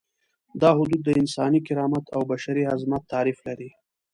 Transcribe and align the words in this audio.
دا 0.61 0.69
حدود 0.77 1.01
د 1.05 1.09
انساني 1.21 1.59
کرامت 1.67 2.05
او 2.15 2.21
بشري 2.31 2.63
عظمت 2.73 3.01
تعریف 3.13 3.37
لري. 3.47 3.69